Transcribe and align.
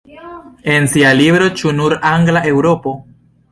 En 0.75 0.87
sia 0.93 1.11
libro 1.19 1.51
"Ĉu 1.61 1.75
nur-angla 1.81 2.45
Eŭropo? 2.55 2.97